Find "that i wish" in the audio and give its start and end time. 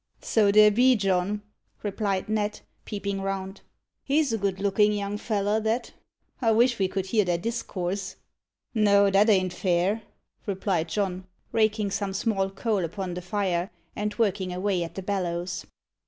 5.59-6.73